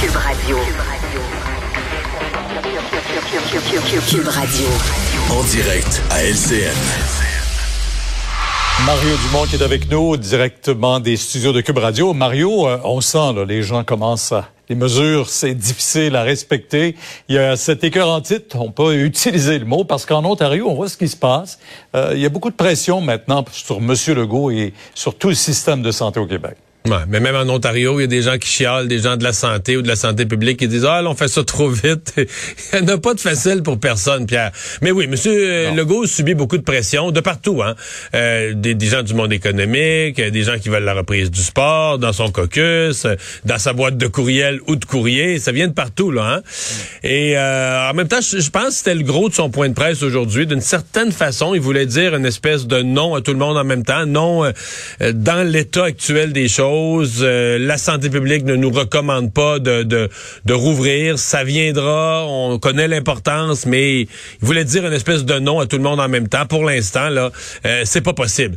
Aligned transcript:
Cube 0.00 0.16
Radio. 0.16 0.58
Cube 4.10 4.28
Radio. 4.28 4.66
En 5.30 5.42
direct 5.44 6.02
à 6.10 6.22
LCN. 6.22 6.74
Mario 8.84 9.16
Dumont 9.26 9.44
qui 9.46 9.56
est 9.56 9.62
avec 9.62 9.90
nous 9.90 10.16
directement 10.16 11.00
des 11.00 11.16
studios 11.16 11.52
de 11.52 11.60
Cube 11.60 11.78
Radio. 11.78 12.12
Mario, 12.12 12.68
euh, 12.68 12.78
on 12.84 13.00
sent 13.00 13.32
là, 13.34 13.44
les 13.44 13.62
gens 13.62 13.84
commencent 13.84 14.32
à 14.32 14.50
les 14.68 14.74
mesures, 14.74 15.28
c'est 15.28 15.54
difficile 15.54 16.16
à 16.16 16.22
respecter. 16.22 16.96
Il 17.28 17.36
y 17.36 17.38
a 17.38 17.56
cet 17.56 17.84
écœur 17.84 18.08
en 18.08 18.20
titre, 18.20 18.56
on 18.60 18.70
peut 18.72 18.96
utiliser 18.96 19.58
le 19.58 19.64
mot, 19.64 19.84
parce 19.84 20.04
qu'en 20.04 20.24
Ontario, 20.24 20.68
on 20.68 20.74
voit 20.74 20.88
ce 20.88 20.96
qui 20.96 21.08
se 21.08 21.16
passe. 21.16 21.58
Euh, 21.94 22.12
il 22.14 22.20
y 22.20 22.26
a 22.26 22.28
beaucoup 22.28 22.50
de 22.50 22.56
pression 22.56 23.00
maintenant 23.00 23.44
sur 23.52 23.76
M. 23.76 23.94
Legault 24.08 24.50
et 24.50 24.74
sur 24.94 25.14
tout 25.16 25.28
le 25.28 25.34
système 25.34 25.82
de 25.82 25.90
santé 25.90 26.20
au 26.20 26.26
Québec. 26.26 26.56
Ouais, 26.86 26.98
mais 27.08 27.18
même 27.18 27.34
en 27.34 27.52
Ontario, 27.52 27.98
il 27.98 28.02
y 28.02 28.04
a 28.04 28.06
des 28.06 28.22
gens 28.22 28.38
qui 28.38 28.48
chialent, 28.48 28.86
des 28.86 29.00
gens 29.00 29.16
de 29.16 29.24
la 29.24 29.32
santé 29.32 29.76
ou 29.76 29.82
de 29.82 29.88
la 29.88 29.96
santé 29.96 30.24
publique 30.24 30.60
qui 30.60 30.68
disent 30.68 30.84
ah, 30.84 31.02
là, 31.02 31.10
on 31.10 31.16
fait 31.16 31.26
ça 31.26 31.42
trop 31.42 31.68
vite. 31.68 32.14
il 32.74 32.84
n'y 32.84 32.92
a 32.92 32.98
pas 32.98 33.14
de 33.14 33.20
facile 33.20 33.64
pour 33.64 33.80
personne, 33.80 34.26
Pierre. 34.26 34.52
Mais 34.82 34.92
oui, 34.92 35.08
Monsieur 35.08 35.32
euh, 35.32 35.72
Legault 35.72 36.06
subit 36.06 36.34
beaucoup 36.34 36.58
de 36.58 36.62
pression 36.62 37.10
de 37.10 37.20
partout, 37.20 37.60
hein. 37.60 37.74
Euh, 38.14 38.52
des, 38.54 38.74
des, 38.76 38.86
gens 38.86 39.02
du 39.02 39.14
monde 39.14 39.32
économique, 39.32 40.20
des 40.20 40.42
gens 40.42 40.58
qui 40.58 40.68
veulent 40.68 40.84
la 40.84 40.94
reprise 40.94 41.30
du 41.30 41.40
sport, 41.40 41.98
dans 41.98 42.12
son 42.12 42.30
caucus, 42.30 43.06
dans 43.44 43.58
sa 43.58 43.72
boîte 43.72 43.96
de 43.96 44.06
courriel 44.06 44.60
ou 44.68 44.76
de 44.76 44.84
courrier, 44.84 45.40
ça 45.40 45.50
vient 45.50 45.66
de 45.66 45.72
partout 45.72 46.12
là. 46.12 46.36
Hein? 46.36 46.42
Et 47.02 47.36
euh, 47.36 47.90
en 47.90 47.94
même 47.94 48.06
temps, 48.06 48.20
je, 48.20 48.38
je 48.38 48.50
pense 48.50 48.68
que 48.68 48.74
c'était 48.74 48.94
le 48.94 49.02
gros 49.02 49.28
de 49.28 49.34
son 49.34 49.50
point 49.50 49.68
de 49.68 49.74
presse 49.74 50.04
aujourd'hui. 50.04 50.46
D'une 50.46 50.60
certaine 50.60 51.10
façon, 51.10 51.52
il 51.54 51.60
voulait 51.60 51.86
dire 51.86 52.14
une 52.14 52.26
espèce 52.26 52.66
de 52.66 52.82
non 52.82 53.16
à 53.16 53.22
tout 53.22 53.32
le 53.32 53.38
monde 53.38 53.56
en 53.56 53.64
même 53.64 53.84
temps, 53.84 54.06
non 54.06 54.44
euh, 54.44 54.52
dans 55.12 55.46
l'état 55.46 55.84
actuel 55.84 56.32
des 56.32 56.46
choses 56.46 56.75
euh, 56.76 57.58
la 57.58 57.78
santé 57.78 58.10
publique 58.10 58.44
ne 58.44 58.56
nous 58.56 58.70
recommande 58.70 59.32
pas 59.32 59.58
de, 59.58 60.08
rouvrir. 60.50 61.18
Ça 61.18 61.44
viendra. 61.44 62.26
On 62.26 62.58
connaît 62.58 62.88
l'importance, 62.88 63.66
mais 63.66 64.02
il 64.02 64.08
voulait 64.40 64.64
dire 64.64 64.86
une 64.86 64.92
espèce 64.92 65.24
de 65.24 65.38
non 65.38 65.60
à 65.60 65.66
tout 65.66 65.76
le 65.76 65.82
monde 65.82 66.00
en 66.00 66.08
même 66.08 66.28
temps. 66.28 66.46
Pour 66.46 66.64
l'instant, 66.64 67.08
là, 67.08 67.30
euh, 67.64 67.82
c'est 67.84 68.00
pas 68.00 68.12
possible. 68.12 68.56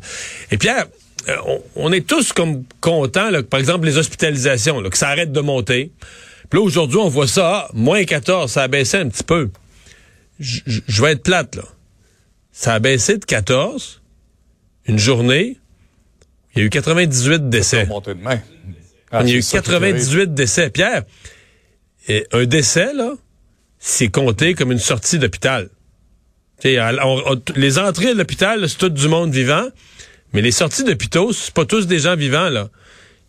Et 0.51 0.57
Pierre, 0.57 0.85
euh, 1.27 1.35
on, 1.75 1.91
est 1.91 2.07
tous 2.07 2.33
comme 2.33 2.63
contents, 2.79 3.29
là, 3.29 3.43
par 3.43 3.59
exemple, 3.59 3.85
les 3.85 3.97
hospitalisations, 3.97 4.79
là, 4.79 4.89
que 4.89 4.97
ça 4.97 5.09
arrête 5.09 5.31
de 5.31 5.41
monter. 5.41 5.91
Puis 6.49 6.59
là, 6.59 6.65
aujourd'hui, 6.65 6.97
on 6.97 7.09
voit 7.09 7.27
ça, 7.27 7.67
ah, 7.67 7.69
moins 7.73 8.03
14, 8.03 8.51
ça 8.51 8.63
a 8.63 8.67
baissé 8.67 8.97
un 8.97 9.09
petit 9.09 9.23
peu. 9.23 9.49
Je 10.39 11.01
vais 11.01 11.11
être 11.11 11.23
plate, 11.23 11.55
là. 11.55 11.63
Ça 12.51 12.73
a 12.73 12.79
baissé 12.79 13.17
de 13.17 13.25
14, 13.25 14.01
une 14.87 14.97
journée, 14.97 15.57
il 16.55 16.59
y 16.59 16.61
a 16.63 16.65
eu 16.65 16.69
98 16.69 17.49
décès. 17.49 17.87
Ah, 19.11 19.21
il 19.23 19.29
y 19.29 19.33
a 19.33 19.37
eu 19.37 19.43
98 19.43 20.33
décès. 20.33 20.69
Pierre, 20.69 21.03
un 22.31 22.45
décès, 22.45 22.93
là, 22.93 23.13
c'est 23.79 24.09
compté 24.09 24.53
comme 24.53 24.71
une 24.71 24.79
sortie 24.79 25.19
d'hôpital. 25.19 25.69
Les 26.63 27.79
entrées 27.79 28.13
de 28.13 28.17
l'hôpital, 28.17 28.67
c'est 28.67 28.77
tout 28.77 28.89
du 28.89 29.07
monde 29.07 29.31
vivant, 29.31 29.67
mais 30.33 30.41
les 30.41 30.51
sorties 30.51 30.83
d'hôpitaux, 30.83 31.31
c'est 31.33 31.53
pas 31.53 31.65
tous 31.65 31.87
des 31.87 31.99
gens 31.99 32.15
vivants, 32.15 32.49
là. 32.49 32.69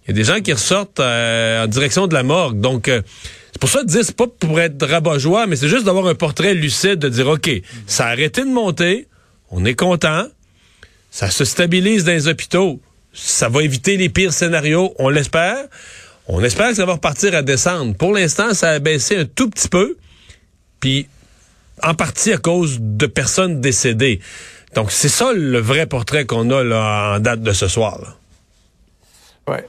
Il 0.04 0.08
y 0.08 0.10
a 0.12 0.14
des 0.14 0.24
gens 0.24 0.40
qui 0.40 0.52
ressortent 0.52 0.98
euh, 0.98 1.64
en 1.64 1.66
direction 1.68 2.06
de 2.06 2.14
la 2.14 2.22
morgue. 2.22 2.58
Donc, 2.58 2.88
euh, 2.88 3.02
c'est 3.52 3.60
pour 3.60 3.68
ça 3.68 3.84
de 3.84 3.88
dire, 3.88 4.02
c'est 4.02 4.16
pas 4.16 4.26
pour 4.26 4.58
être 4.58 4.84
rabat-joie, 4.84 5.46
mais 5.46 5.56
c'est 5.56 5.68
juste 5.68 5.84
d'avoir 5.84 6.06
un 6.06 6.14
portrait 6.14 6.54
lucide, 6.54 6.96
de 6.96 7.08
dire, 7.08 7.28
OK, 7.28 7.50
ça 7.86 8.06
a 8.06 8.10
arrêté 8.10 8.40
de 8.40 8.48
monter, 8.48 9.06
on 9.50 9.64
est 9.64 9.74
content, 9.74 10.26
ça 11.10 11.30
se 11.30 11.44
stabilise 11.44 12.04
dans 12.04 12.12
les 12.12 12.28
hôpitaux 12.28 12.80
ça 13.12 13.48
va 13.48 13.62
éviter 13.62 13.96
les 13.96 14.08
pires 14.08 14.32
scénarios, 14.32 14.94
on 14.98 15.08
l'espère. 15.08 15.64
On 16.26 16.42
espère 16.44 16.68
que 16.68 16.76
ça 16.76 16.86
va 16.86 16.92
repartir 16.92 17.34
à 17.34 17.42
descendre. 17.42 17.96
Pour 17.96 18.14
l'instant, 18.14 18.54
ça 18.54 18.70
a 18.70 18.78
baissé 18.78 19.16
un 19.16 19.24
tout 19.24 19.50
petit 19.50 19.68
peu, 19.68 19.96
puis 20.78 21.08
en 21.82 21.94
partie 21.94 22.32
à 22.32 22.38
cause 22.38 22.78
de 22.80 23.06
personnes 23.06 23.60
décédées. 23.60 24.20
Donc, 24.74 24.92
c'est 24.92 25.08
ça 25.08 25.32
le 25.32 25.58
vrai 25.58 25.86
portrait 25.86 26.26
qu'on 26.26 26.50
a 26.50 26.62
là, 26.62 27.14
en 27.16 27.20
date 27.20 27.42
de 27.42 27.52
ce 27.52 27.66
soir. 27.66 28.19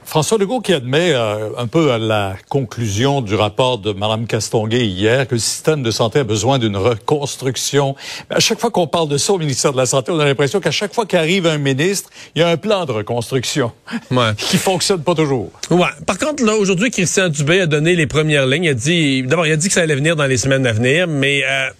François 0.04 0.38
Legault 0.38 0.60
qui 0.60 0.72
admet 0.72 1.12
euh, 1.12 1.50
un 1.58 1.66
peu 1.66 1.90
à 1.90 1.98
la 1.98 2.36
conclusion 2.48 3.20
du 3.20 3.34
rapport 3.34 3.78
de 3.78 3.92
Mme 3.92 4.26
Castonguay 4.26 4.86
hier 4.86 5.26
que 5.26 5.34
le 5.34 5.40
système 5.40 5.82
de 5.82 5.90
santé 5.90 6.20
a 6.20 6.24
besoin 6.24 6.58
d'une 6.58 6.76
reconstruction. 6.76 7.96
Mais 8.30 8.36
à 8.36 8.40
chaque 8.40 8.60
fois 8.60 8.70
qu'on 8.70 8.86
parle 8.86 9.08
de 9.08 9.18
ça 9.18 9.32
au 9.32 9.38
ministère 9.38 9.72
de 9.72 9.78
la 9.78 9.86
Santé, 9.86 10.12
on 10.12 10.20
a 10.20 10.24
l'impression 10.24 10.60
qu'à 10.60 10.70
chaque 10.70 10.94
fois 10.94 11.06
qu'arrive 11.06 11.46
un 11.46 11.58
ministre, 11.58 12.10
il 12.34 12.40
y 12.40 12.42
a 12.42 12.48
un 12.48 12.56
plan 12.56 12.84
de 12.84 12.92
reconstruction 12.92 13.72
ouais. 14.10 14.34
qui 14.36 14.56
fonctionne 14.56 15.02
pas 15.02 15.14
toujours. 15.14 15.50
Ouais. 15.70 15.88
Par 16.06 16.18
contre, 16.18 16.44
là, 16.44 16.54
aujourd'hui, 16.54 16.90
Christian 16.90 17.28
Dubé 17.28 17.62
a 17.62 17.66
donné 17.66 17.94
les 17.96 18.06
premières 18.06 18.46
lignes. 18.46 18.64
Il 18.64 18.70
a 18.70 18.74
dit, 18.74 19.22
d'abord, 19.24 19.46
il 19.46 19.52
a 19.52 19.56
dit 19.56 19.68
que 19.68 19.74
ça 19.74 19.80
allait 19.80 19.96
venir 19.96 20.16
dans 20.16 20.26
les 20.26 20.36
semaines 20.36 20.66
à 20.66 20.72
venir, 20.72 21.08
mais 21.08 21.42
euh, 21.44 21.70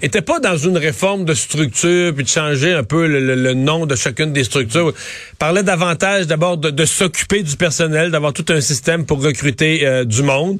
était 0.00 0.22
pas 0.22 0.40
dans 0.40 0.56
une 0.56 0.78
réforme 0.78 1.24
de 1.24 1.34
structure 1.34 2.14
puis 2.14 2.24
de 2.24 2.28
changer 2.28 2.72
un 2.72 2.84
peu 2.84 3.06
le, 3.06 3.54
nom 3.54 3.86
de 3.86 3.94
chacune 3.94 4.32
des 4.32 4.44
structures. 4.44 4.92
Parlait 5.38 5.62
davantage 5.62 6.26
d'abord 6.26 6.56
de, 6.56 6.84
s'occuper 6.84 7.42
du 7.42 7.56
personnel, 7.56 8.10
d'avoir 8.10 8.32
tout 8.32 8.46
un 8.48 8.60
système 8.60 9.04
pour 9.04 9.22
recruter 9.22 9.86
euh, 9.86 10.04
du 10.04 10.22
monde. 10.22 10.58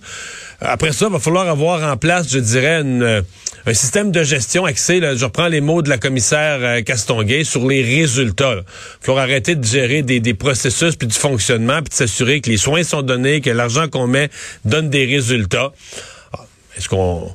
Après 0.61 0.93
ça, 0.93 1.07
il 1.07 1.13
va 1.13 1.19
falloir 1.19 1.49
avoir 1.49 1.83
en 1.91 1.97
place, 1.97 2.29
je 2.31 2.39
dirais, 2.39 2.83
euh, 2.85 3.23
un 3.67 3.75
système 3.75 4.13
de 4.13 4.23
gestion 4.23 4.65
axé, 4.65 5.01
là, 5.01 5.17
je 5.17 5.25
reprends 5.25 5.49
les 5.49 5.61
mots 5.61 5.83
de 5.83 5.89
la 5.89 5.99
commissaire 5.99 6.59
euh, 6.61 7.45
sur 7.45 7.67
les 7.69 7.83
résultats. 7.83 8.57
Il 8.59 8.65
falloir 9.01 9.25
arrêter 9.25 9.57
de 9.57 9.65
gérer 9.65 10.03
des, 10.03 10.21
des 10.21 10.35
processus 10.35 10.97
puis 10.97 11.09
du 11.09 11.15
fonctionnement 11.15 11.79
puis 11.79 11.91
de 11.91 11.95
s'assurer 11.95 12.41
que 12.41 12.51
les 12.51 12.57
soins 12.57 12.83
sont 12.83 13.03
donnés, 13.03 13.41
que 13.41 13.51
l'argent 13.51 13.89
qu'on 13.89 14.07
met 14.07 14.31
donne 14.65 14.91
des 14.91 15.05
résultats. 15.05 15.73
Ah, 16.33 16.45
est-ce 16.77 16.89
qu'on 16.89 17.35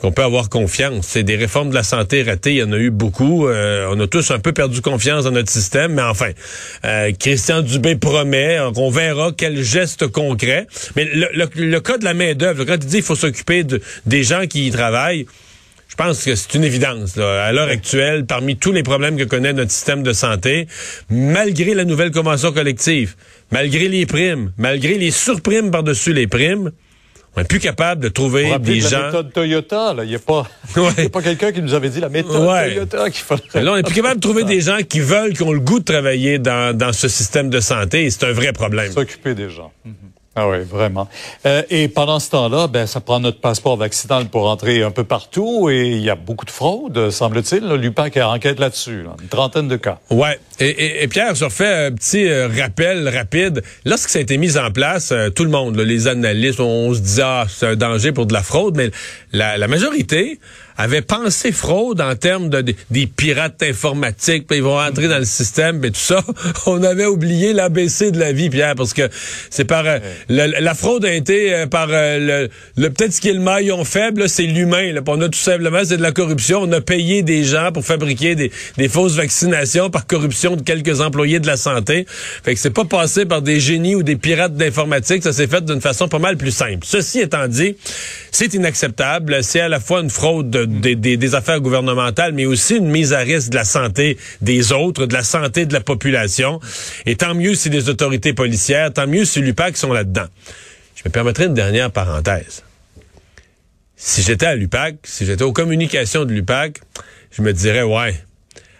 qu'on 0.00 0.12
peut 0.12 0.22
avoir 0.22 0.48
confiance? 0.48 1.06
C'est 1.08 1.22
des 1.22 1.36
réformes 1.36 1.70
de 1.70 1.74
la 1.74 1.82
santé 1.82 2.22
ratées, 2.22 2.52
il 2.52 2.58
y 2.58 2.62
en 2.62 2.72
a 2.72 2.78
eu 2.78 2.90
beaucoup. 2.90 3.48
Euh, 3.48 3.88
on 3.90 3.98
a 4.00 4.06
tous 4.06 4.30
un 4.30 4.38
peu 4.38 4.52
perdu 4.52 4.80
confiance 4.80 5.24
dans 5.24 5.30
notre 5.30 5.50
système, 5.50 5.94
mais 5.94 6.02
enfin, 6.02 6.30
euh, 6.84 7.12
Christian 7.18 7.62
Dubé 7.62 7.96
promet 7.96 8.58
qu'on 8.74 8.90
verra 8.90 9.32
quel 9.36 9.62
geste 9.62 10.06
concret. 10.08 10.66
Mais 10.96 11.04
le, 11.04 11.78
cas 11.80 11.98
de 11.98 12.04
la 12.04 12.14
main 12.14 12.34
d'œuvre, 12.34 12.64
quand 12.64 12.74
il 12.74 12.86
dit 12.86 12.96
qu'il 12.96 13.02
faut 13.04 13.14
s'occuper 13.14 13.64
de, 13.64 13.80
des 14.06 14.22
gens 14.22 14.46
qui 14.46 14.66
y 14.66 14.70
travaillent, 14.70 15.26
je 15.88 15.94
pense 15.94 16.24
que 16.24 16.34
c'est 16.34 16.54
une 16.54 16.64
évidence. 16.64 17.16
À 17.16 17.52
l'heure 17.52 17.68
actuelle, 17.68 18.26
parmi 18.26 18.56
tous 18.56 18.72
les 18.72 18.82
problèmes 18.82 19.16
que 19.16 19.24
connaît 19.24 19.52
notre 19.52 19.70
système 19.70 20.02
de 20.02 20.12
santé, 20.12 20.66
malgré 21.08 21.74
la 21.74 21.84
nouvelle 21.84 22.10
convention 22.10 22.52
collective, 22.52 23.14
malgré 23.50 23.88
les 23.88 24.04
primes, 24.04 24.52
malgré 24.58 24.98
les 24.98 25.10
surprimes 25.10 25.70
par-dessus 25.70 26.12
les 26.12 26.26
primes, 26.26 26.72
on 27.36 27.40
n'est 27.40 27.46
plus 27.46 27.60
capable 27.60 28.02
de 28.02 28.08
trouver 28.08 28.58
des 28.58 28.80
gens. 28.80 28.98
La 28.98 29.06
méthode 29.06 29.32
Toyota, 29.32 29.94
là, 29.94 30.04
il 30.04 30.08
n'y 30.08 30.14
a 30.14 30.18
pas, 30.18 30.46
pas 31.12 31.22
quelqu'un 31.22 31.52
qui 31.52 31.60
nous 31.60 31.74
avait 31.74 31.90
dit 31.90 32.00
la 32.00 32.08
méthode 32.08 32.46
Toyota 32.46 33.10
qu'il 33.10 33.22
faudrait. 33.22 33.62
Là, 33.62 33.72
on 33.72 33.76
n'est 33.76 33.82
plus 33.82 33.94
capable 33.94 34.16
de 34.16 34.20
trouver 34.20 34.44
des 34.56 34.62
gens 34.62 34.78
qui 34.88 35.00
veulent, 35.00 35.34
qui 35.34 35.42
ont 35.42 35.52
le 35.52 35.60
goût 35.60 35.78
de 35.78 35.84
travailler 35.84 36.38
dans, 36.38 36.76
dans 36.76 36.92
ce 36.92 37.08
système 37.08 37.50
de 37.50 37.60
santé, 37.60 38.04
et 38.04 38.10
c'est 38.10 38.24
un 38.24 38.32
vrai 38.32 38.52
problème. 38.52 38.90
S'occuper 38.90 39.34
des 39.34 39.50
gens. 39.50 39.70
Mm-hmm. 39.86 40.15
Ah 40.38 40.46
oui, 40.50 40.58
vraiment. 40.68 41.08
Euh, 41.46 41.62
et 41.70 41.88
pendant 41.88 42.20
ce 42.20 42.28
temps-là, 42.28 42.66
ben, 42.66 42.86
ça 42.86 43.00
prend 43.00 43.20
notre 43.20 43.40
passeport 43.40 43.78
vaccinal 43.78 44.26
pour 44.26 44.46
entrer 44.50 44.82
un 44.82 44.90
peu 44.90 45.02
partout 45.02 45.70
et 45.70 45.92
il 45.92 46.02
y 46.02 46.10
a 46.10 46.14
beaucoup 46.14 46.44
de 46.44 46.50
fraude, 46.50 47.08
semble-t-il. 47.08 47.66
L'UPAC 47.66 48.18
enquête 48.18 48.60
là-dessus, 48.60 49.06
une 49.22 49.28
trentaine 49.28 49.66
de 49.66 49.76
cas. 49.76 49.98
Ouais. 50.10 50.38
Et, 50.60 51.02
et, 51.02 51.08
Pierre, 51.08 51.34
je 51.34 51.46
refais 51.46 51.86
un 51.86 51.92
petit 51.92 52.28
euh, 52.28 52.48
rappel 52.48 53.08
rapide. 53.08 53.62
Lorsque 53.86 54.10
ça 54.10 54.18
a 54.18 54.22
été 54.22 54.36
mis 54.36 54.58
en 54.58 54.70
place, 54.70 55.10
euh, 55.10 55.30
tout 55.30 55.44
le 55.44 55.50
monde, 55.50 55.78
les 55.78 56.06
analystes, 56.06 56.60
on, 56.60 56.92
se 56.92 57.00
disait, 57.00 57.22
ah, 57.24 57.46
c'est 57.48 57.68
un 57.68 57.76
danger 57.76 58.12
pour 58.12 58.26
de 58.26 58.34
la 58.34 58.42
fraude, 58.42 58.76
mais 58.76 58.90
la, 59.32 59.56
la 59.56 59.68
majorité 59.68 60.38
avait 60.76 61.02
pensé 61.02 61.52
fraude 61.52 62.00
en 62.00 62.14
termes 62.14 62.48
de, 62.48 62.74
des 62.90 63.06
pirates 63.06 63.62
informatiques, 63.62 64.46
puis 64.46 64.58
ils 64.58 64.62
vont 64.62 64.78
entrer 64.78 65.08
dans 65.08 65.18
le 65.18 65.24
système, 65.24 65.78
mais 65.78 65.90
tout 65.90 66.00
ça, 66.00 66.22
on 66.66 66.82
avait 66.82 67.06
oublié 67.06 67.52
l'ABC 67.52 68.10
de 68.12 68.18
la 68.18 68.32
vie, 68.32 68.50
Pierre, 68.50 68.74
parce 68.74 68.94
que 68.94 69.08
c'est 69.50 69.64
par 69.64 69.84
euh, 69.86 69.98
la 70.28 70.74
fraude 70.74 71.04
a 71.04 71.12
été 71.12 71.54
euh, 71.54 71.66
par 71.66 71.88
euh, 71.90 72.48
le, 72.76 72.90
peut-être 72.90 73.12
ce 73.12 73.20
qui 73.20 73.28
est 73.28 73.34
le 73.34 73.40
maillon 73.40 73.84
faible, 73.84 74.28
c'est 74.28 74.44
l'humain. 74.44 74.94
On 75.06 75.20
a 75.20 75.28
tout 75.28 75.38
simplement 75.38 75.80
c'est 75.84 75.96
de 75.96 76.02
la 76.02 76.12
corruption. 76.12 76.60
On 76.62 76.72
a 76.72 76.80
payé 76.80 77.22
des 77.22 77.44
gens 77.44 77.70
pour 77.72 77.84
fabriquer 77.84 78.34
des, 78.34 78.50
des 78.76 78.88
fausses 78.88 79.14
vaccinations 79.14 79.90
par 79.90 80.06
corruption 80.06 80.56
de 80.56 80.62
quelques 80.62 81.00
employés 81.00 81.40
de 81.40 81.46
la 81.46 81.56
santé. 81.56 82.06
Fait 82.44 82.54
que 82.54 82.60
c'est 82.60 82.70
pas 82.70 82.84
passé 82.84 83.24
par 83.24 83.42
des 83.42 83.60
génies 83.60 83.94
ou 83.94 84.02
des 84.02 84.16
pirates 84.16 84.54
d'informatique, 84.54 85.22
ça 85.22 85.32
s'est 85.32 85.46
fait 85.46 85.64
d'une 85.64 85.80
façon 85.80 86.08
pas 86.08 86.18
mal 86.18 86.36
plus 86.36 86.50
simple. 86.50 86.84
Ceci 86.84 87.20
étant 87.20 87.48
dit, 87.48 87.76
c'est 88.30 88.52
inacceptable. 88.54 89.42
C'est 89.42 89.60
à 89.60 89.68
la 89.68 89.80
fois 89.80 90.00
une 90.00 90.10
fraude 90.10 90.65
de 90.66 90.94
des, 90.94 91.34
affaires 91.34 91.60
gouvernementales, 91.60 92.32
mais 92.32 92.46
aussi 92.46 92.76
une 92.76 92.88
mise 92.88 93.12
à 93.12 93.20
risque 93.20 93.50
de 93.50 93.56
la 93.56 93.64
santé 93.64 94.18
des 94.40 94.72
autres, 94.72 95.06
de 95.06 95.14
la 95.14 95.22
santé 95.22 95.66
de 95.66 95.72
la 95.72 95.80
population. 95.80 96.60
Et 97.06 97.16
tant 97.16 97.34
mieux 97.34 97.54
si 97.54 97.70
les 97.70 97.88
autorités 97.88 98.32
policières, 98.32 98.92
tant 98.92 99.06
mieux 99.06 99.24
si 99.24 99.40
l'UPAC 99.40 99.76
sont 99.76 99.92
là-dedans. 99.92 100.26
Je 100.94 101.02
me 101.04 101.10
permettrai 101.10 101.46
une 101.46 101.54
dernière 101.54 101.90
parenthèse. 101.90 102.62
Si 103.96 104.22
j'étais 104.22 104.46
à 104.46 104.54
l'UPAC, 104.54 104.96
si 105.04 105.24
j'étais 105.24 105.42
aux 105.42 105.52
communications 105.52 106.24
de 106.24 106.32
l'UPAC, 106.32 106.80
je 107.30 107.42
me 107.42 107.52
dirais, 107.52 107.82
ouais, 107.82 108.14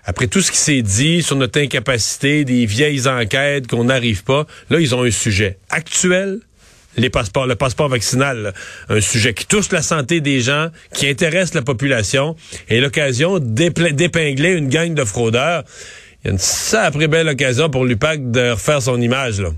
après 0.04 0.28
tout 0.28 0.40
ce 0.40 0.52
qui 0.52 0.58
s'est 0.58 0.82
dit 0.82 1.22
sur 1.22 1.36
notre 1.36 1.60
incapacité, 1.60 2.44
des 2.44 2.64
vieilles 2.64 3.08
enquêtes 3.08 3.66
qu'on 3.66 3.84
n'arrive 3.84 4.22
pas, 4.22 4.46
là, 4.70 4.78
ils 4.78 4.94
ont 4.94 5.02
un 5.02 5.10
sujet 5.10 5.58
actuel, 5.68 6.40
les 6.96 7.10
passeports, 7.10 7.46
le 7.46 7.56
passeport 7.56 7.88
vaccinal, 7.88 8.54
un 8.88 9.00
sujet 9.00 9.34
qui 9.34 9.46
touche 9.46 9.70
la 9.72 9.82
santé 9.82 10.20
des 10.20 10.40
gens, 10.40 10.69
qui 10.93 11.08
intéresse 11.08 11.54
la 11.54 11.62
population, 11.62 12.37
et 12.69 12.81
l'occasion 12.81 13.38
d'épingler 13.38 14.52
une 14.52 14.69
gang 14.69 14.94
de 14.94 15.04
fraudeurs. 15.04 15.64
Il 16.22 16.28
y 16.28 16.31
a 16.31 16.32
une 16.32 16.38
sacrée 16.38 17.08
belle 17.08 17.28
occasion 17.28 17.70
pour 17.70 17.84
l'UPAC 17.84 18.31
de 18.31 18.50
refaire 18.50 18.82
son 18.82 19.00
image, 19.00 19.40
là. 19.40 19.50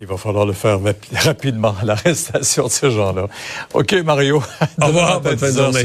Il 0.00 0.08
va 0.08 0.16
falloir 0.16 0.46
le 0.46 0.52
faire 0.52 0.80
rapidement, 1.12 1.76
l'arrestation 1.84 2.66
de 2.66 2.72
ces 2.72 2.90
gens-là. 2.90 3.28
OK, 3.72 3.92
Mario. 4.04 4.42
Au 4.82 4.86
revoir, 4.86 5.20
bonne 5.20 5.38
fin 5.38 5.52
de 5.52 5.56
journée. 5.56 5.82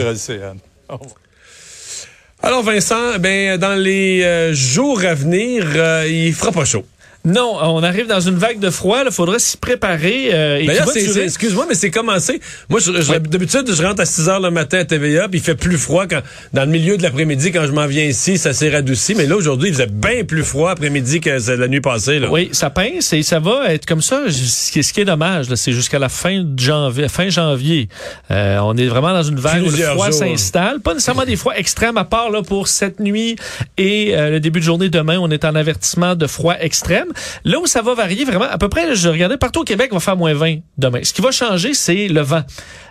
Alors, 2.41 2.63
Vincent, 2.63 3.19
ben, 3.19 3.57
dans 3.57 3.75
les 3.75 4.23
euh, 4.23 4.53
jours 4.53 5.03
à 5.05 5.13
venir, 5.13 5.65
euh, 5.75 6.07
il 6.07 6.33
fera 6.33 6.51
pas 6.51 6.65
chaud. 6.65 6.85
Non, 7.27 7.57
on 7.61 7.83
arrive 7.83 8.07
dans 8.07 8.21
une 8.21 8.37
vague 8.37 8.59
de 8.59 8.69
froid. 8.69 8.99
Il 9.05 9.11
faudrait 9.11 9.39
s'y 9.39 9.57
préparer. 9.57 10.29
Euh, 10.33 11.23
excuse-moi, 11.23 11.65
mais 11.67 11.75
c'est 11.75 11.91
commencé. 11.91 12.39
Moi, 12.69 12.79
je, 12.79 13.17
d'habitude, 13.17 13.69
je 13.69 13.83
rentre 13.83 14.01
à 14.01 14.05
6 14.05 14.29
heures 14.29 14.39
le 14.39 14.49
matin 14.49 14.79
à 14.79 14.85
TVA, 14.85 15.27
puis 15.27 15.39
il 15.39 15.43
fait 15.43 15.55
plus 15.55 15.77
froid 15.77 16.07
quand, 16.07 16.21
dans 16.53 16.63
le 16.63 16.71
milieu 16.71 16.95
de 16.95 17.03
l'après-midi 17.03 17.51
quand 17.51 17.65
je 17.65 17.73
m'en 17.73 17.85
viens 17.85 18.05
ici. 18.05 18.37
Ça 18.37 18.53
s'est 18.53 18.69
radouci. 18.69 19.13
Mais 19.13 19.25
là, 19.25 19.35
aujourd'hui, 19.35 19.69
il 19.69 19.73
faisait 19.73 19.87
bien 19.87 20.23
plus 20.23 20.43
froid 20.43 20.71
après-midi 20.71 21.19
que 21.19 21.29
la 21.51 21.67
nuit 21.67 21.81
passée. 21.81 22.19
Là. 22.19 22.29
Oui, 22.31 22.49
ça 22.53 22.69
pince 22.69 23.11
et 23.11 23.23
ça 23.23 23.39
va 23.39 23.73
être 23.73 23.85
comme 23.85 24.01
ça. 24.01 24.23
Ce 24.29 24.71
qui, 24.71 25.01
est 25.01 25.05
dommage, 25.05 25.53
c'est 25.53 25.73
jusqu'à 25.73 25.99
la 25.99 26.09
fin 26.09 26.43
de 26.43 26.57
janvier. 26.57 27.09
Fin 27.09 27.27
janvier. 27.27 27.89
Euh, 28.31 28.59
on 28.63 28.77
est 28.77 28.87
vraiment 28.87 29.11
dans 29.11 29.23
une 29.23 29.39
vague 29.39 29.63
où 29.63 29.69
le 29.69 29.71
froid 29.71 30.13
s'installe. 30.13 30.79
Pas 30.79 30.93
nécessairement 30.93 31.25
des 31.25 31.35
froids 31.35 31.57
extrêmes, 31.57 31.97
à 31.97 32.05
part 32.05 32.31
là, 32.31 32.41
pour 32.41 32.69
cette 32.69 33.01
nuit 33.01 33.35
et 33.77 34.15
euh, 34.15 34.29
le 34.29 34.39
début 34.39 34.59
de 34.59 34.65
journée 34.65 34.87
demain. 34.87 35.17
On 35.19 35.29
est 35.29 35.43
en 35.43 35.55
avertissement 35.55 36.15
de 36.15 36.25
froid 36.25 36.55
extrême. 36.59 37.07
Là 37.43 37.59
où 37.59 37.67
ça 37.67 37.81
va 37.81 37.93
varier 37.93 38.25
vraiment, 38.25 38.45
à 38.49 38.57
peu 38.57 38.69
près, 38.69 38.95
je 38.95 39.09
regardais 39.09 39.37
partout 39.37 39.61
au 39.61 39.63
Québec, 39.63 39.91
va 39.93 39.99
faire 39.99 40.17
moins 40.17 40.33
20 40.33 40.57
demain. 40.77 40.99
Ce 41.03 41.13
qui 41.13 41.21
va 41.21 41.31
changer, 41.31 41.73
c'est 41.73 42.07
le 42.07 42.21
vent. 42.21 42.43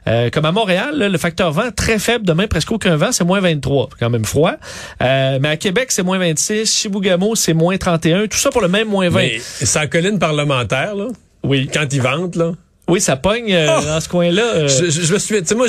Euh, 0.09 0.31
comme 0.31 0.45
à 0.45 0.53
Montréal, 0.53 0.97
le 0.97 1.19
facteur 1.19 1.53
vent 1.53 1.71
très 1.75 1.99
faible 1.99 2.25
demain, 2.25 2.47
presque 2.47 2.71
aucun 2.71 2.97
vent, 2.97 3.13
c'est 3.13 3.25
moins 3.25 3.41
23, 3.41 3.89
quand 3.99 4.11
même 4.11 4.25
froid. 4.25 4.55
Euh, 5.03 5.39
mais 5.41 5.49
à 5.49 5.57
Québec, 5.57 5.89
c'est 5.91 6.03
moins 6.03 6.19
26, 6.19 6.73
Chibougamau, 6.73 7.35
c'est 7.35 7.55
moins 7.55 7.77
31, 7.77 8.27
tout 8.27 8.39
ça 8.39 8.51
pour 8.51 8.61
le 8.61 8.69
même 8.69 8.89
moins 8.89 9.09
20. 9.09 9.21
Mais 9.21 9.39
c'est 9.41 9.79
la 9.79 9.87
colline 9.87 10.19
parlementaire, 10.19 10.95
là. 10.95 11.07
Oui. 11.43 11.69
Quand 11.73 11.87
ils 11.93 12.03
ventent, 12.03 12.37
là. 12.37 12.53
Oui, 12.89 13.01
ça 13.01 13.17
pogne 13.17 13.53
euh, 13.53 13.67
oh! 13.69 13.85
dans 13.85 14.01
ce 14.01 14.09
coin-là. 14.09 14.43
Euh. 14.43 14.69
Je, 14.69 14.89
je, 14.89 15.13
me 15.13 15.19
souviens, 15.19 15.41
tu 15.41 15.49
sais, 15.49 15.55
moi, 15.57 15.67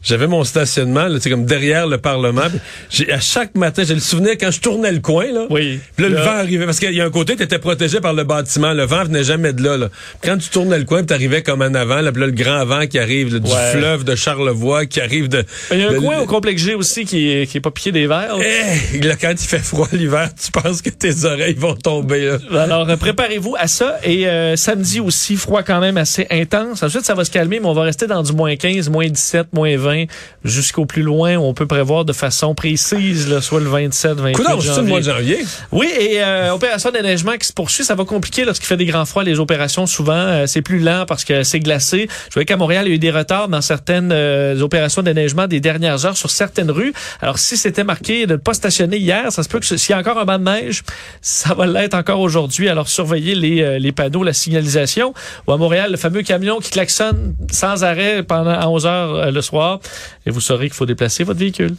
j'avais 0.00 0.26
mon 0.28 0.44
stationnement, 0.44 1.08
là, 1.08 1.18
comme 1.28 1.44
derrière 1.44 1.88
le 1.88 1.98
Parlement. 1.98 2.46
J'ai, 2.88 3.10
à 3.12 3.18
chaque 3.18 3.56
matin, 3.56 3.82
j'ai 3.84 3.94
le 3.94 4.00
souvenir 4.00 4.34
quand 4.38 4.52
je 4.52 4.60
tournais 4.60 4.92
le 4.92 5.00
coin, 5.00 5.26
là. 5.32 5.46
Oui. 5.50 5.80
Puis 5.96 6.04
là, 6.04 6.10
le 6.10 6.22
vent 6.22 6.38
arrivait. 6.38 6.66
Parce 6.66 6.78
qu'il 6.78 6.92
y 6.92 7.00
a 7.00 7.04
un 7.04 7.10
côté, 7.10 7.34
tu 7.34 7.42
étais 7.42 7.58
protégé 7.58 8.00
par 8.00 8.12
le 8.12 8.22
bâtiment. 8.22 8.72
Le 8.72 8.84
vent 8.84 9.02
venait 9.02 9.24
jamais 9.24 9.52
de 9.52 9.64
là. 9.64 9.76
là. 9.76 9.88
Quand 10.22 10.38
tu 10.38 10.50
tournais 10.50 10.78
le 10.78 10.84
coin, 10.84 11.04
tu 11.04 11.12
arrivais 11.12 11.42
comme 11.42 11.62
en 11.62 11.74
avant. 11.74 12.00
Là, 12.00 12.12
puis 12.12 12.20
là, 12.20 12.26
le 12.28 12.32
grand 12.32 12.64
vent 12.64 12.86
qui 12.86 13.00
arrive 13.00 13.40
du 13.40 13.50
fleuve 13.72 14.04
de 14.04 14.14
Charlevoix, 14.14 14.86
qui 14.86 15.00
arrive 15.00 15.28
de... 15.28 15.44
Il 15.72 15.80
y 15.80 15.84
a 15.84 15.90
un 15.90 15.94
coin 15.94 16.18
au 16.18 16.26
complexe 16.26 16.62
G 16.62 16.74
aussi 16.74 17.06
qui 17.06 17.28
est, 17.28 17.50
qui 17.50 17.58
est 17.58 17.60
pas 17.60 17.72
piqué 17.72 17.90
des 17.90 18.06
verres. 18.06 18.36
Eh, 18.38 18.98
là, 19.00 19.16
quand 19.20 19.32
il 19.32 19.38
fait 19.38 19.58
froid 19.58 19.88
l'hiver, 19.90 20.30
tu 20.40 20.52
penses 20.52 20.80
que 20.80 20.90
tes 20.90 21.24
oreilles 21.24 21.54
vont 21.54 21.74
tomber. 21.74 22.38
Là. 22.50 22.62
Alors, 22.62 22.86
préparez-vous 22.98 23.56
à 23.58 23.66
ça. 23.66 23.98
Et 24.04 24.28
euh, 24.28 24.54
samedi 24.54 25.00
aussi, 25.00 25.34
froid 25.34 25.64
quand 25.64 25.80
même 25.80 25.96
assez 25.96 26.19
intense 26.30 26.82
ça 27.02 27.14
va 27.14 27.24
se 27.24 27.30
calmer, 27.30 27.60
mais 27.60 27.66
on 27.66 27.72
va 27.72 27.82
rester 27.82 28.06
dans 28.06 28.22
du 28.22 28.32
moins 28.32 28.56
15, 28.56 28.88
moins 28.88 29.06
17, 29.06 29.48
moins 29.52 29.76
20, 29.76 30.04
jusqu'au 30.44 30.86
plus 30.86 31.02
loin. 31.02 31.36
On 31.36 31.54
peut 31.54 31.66
prévoir 31.66 32.04
de 32.04 32.12
façon 32.12 32.54
précise, 32.54 33.28
là, 33.28 33.40
soit 33.40 33.60
le 33.60 33.68
27, 33.68 34.18
28 34.18 34.42
janvier. 34.42 34.70
c'est 34.72 34.80
le 34.80 34.86
mois 34.86 35.00
de 35.00 35.04
janvier? 35.04 35.38
Oui, 35.72 35.88
et 35.98 36.22
euh, 36.22 36.52
opération 36.52 36.90
d'enneigement 36.90 37.36
qui 37.36 37.46
se 37.46 37.52
poursuit, 37.52 37.84
ça 37.84 37.94
va 37.94 38.04
compliquer 38.04 38.44
lorsqu'il 38.44 38.66
fait 38.66 38.76
des 38.76 38.86
grands 38.86 39.04
froids. 39.04 39.24
Les 39.24 39.38
opérations, 39.38 39.86
souvent, 39.86 40.12
euh, 40.12 40.46
c'est 40.46 40.62
plus 40.62 40.78
lent 40.78 41.04
parce 41.06 41.24
que 41.24 41.42
c'est 41.42 41.60
glacé. 41.60 42.08
Je 42.28 42.34
voyais 42.34 42.46
qu'à 42.46 42.56
Montréal, 42.56 42.86
il 42.86 42.90
y 42.90 42.92
a 42.92 42.94
eu 42.96 42.98
des 42.98 43.10
retards 43.10 43.48
dans 43.48 43.60
certaines 43.60 44.10
euh, 44.12 44.60
opérations 44.60 45.02
d'enneigement 45.02 45.46
des 45.46 45.60
dernières 45.60 46.04
heures 46.06 46.16
sur 46.16 46.30
certaines 46.30 46.70
rues. 46.70 46.92
Alors, 47.20 47.38
si 47.38 47.56
c'était 47.56 47.84
marqué 47.84 48.26
de 48.26 48.32
ne 48.32 48.38
pas 48.38 48.54
stationner 48.54 48.98
hier, 48.98 49.30
ça 49.32 49.42
se 49.42 49.48
peut 49.48 49.60
que 49.60 49.66
s'il 49.66 49.90
y 49.90 49.92
a 49.94 49.98
encore 49.98 50.18
un 50.18 50.24
banc 50.24 50.38
de 50.38 50.44
neige, 50.44 50.82
ça 51.20 51.54
va 51.54 51.66
l'être 51.66 51.94
encore 51.94 52.20
aujourd'hui. 52.20 52.68
Alors, 52.68 52.88
surveillez 52.88 53.34
les, 53.34 53.78
les 53.78 53.92
panneaux, 53.92 54.22
la 54.22 54.32
signalisation. 54.32 55.14
Ou 55.46 55.52
à 55.52 55.56
Montréal, 55.56 55.90
le 55.90 55.96
fameux 55.96 56.09
camion 56.22 56.58
qui 56.58 56.70
klaxonne 56.70 57.34
sans 57.50 57.84
arrêt 57.84 58.22
pendant 58.22 58.72
11 58.72 58.86
heures 58.86 59.14
euh, 59.14 59.30
le 59.30 59.40
soir 59.40 59.80
et 60.26 60.30
vous 60.30 60.40
saurez 60.40 60.66
qu'il 60.66 60.74
faut 60.74 60.86
déplacer 60.86 61.24
votre 61.24 61.38
véhicule. 61.38 61.74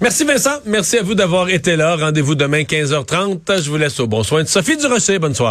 Merci 0.00 0.24
Vincent. 0.24 0.58
Merci 0.66 0.98
à 0.98 1.02
vous 1.02 1.14
d'avoir 1.14 1.48
été 1.48 1.76
là. 1.76 1.94
Rendez-vous 1.94 2.34
demain 2.34 2.62
15h30. 2.62 3.62
Je 3.62 3.70
vous 3.70 3.76
laisse 3.76 4.00
au 4.00 4.08
bon 4.08 4.24
soin 4.24 4.42
de 4.42 4.48
Sophie 4.48 4.76
Durocher. 4.76 5.20
Bonne 5.20 5.34
soirée. 5.34 5.40